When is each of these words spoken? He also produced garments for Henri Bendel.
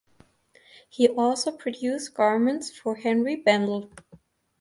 He 0.89 1.07
also 1.07 1.51
produced 1.51 2.15
garments 2.15 2.75
for 2.75 2.95
Henri 2.95 3.35
Bendel. 3.35 3.91